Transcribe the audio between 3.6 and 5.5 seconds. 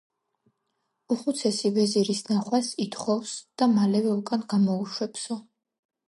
და მალევე უკან გამოუშვებსო.